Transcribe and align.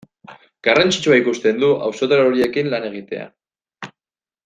Garrantzitsua 0.67 1.19
ikusten 1.19 1.61
du 1.65 1.69
auzotar 1.89 2.23
horiekin 2.25 2.73
lan 2.75 2.89
egitea. 2.91 3.29